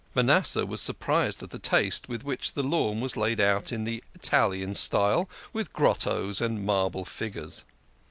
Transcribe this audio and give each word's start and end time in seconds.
Manasseh 0.15 0.65
was 0.65 0.81
surprised 0.81 1.43
at 1.43 1.51
the 1.51 1.59
taste 1.59 2.09
with 2.09 2.23
which 2.23 2.53
the 2.53 2.63
lawn 2.63 3.01
was 3.01 3.15
laid 3.15 3.39
out 3.39 3.71
in 3.71 3.83
the 3.83 4.03
Italian 4.15 4.73
style, 4.73 5.29
with 5.53 5.73
grottoes 5.73 6.41
and 6.41 6.65
marble 6.65 7.05
figures. 7.05 7.65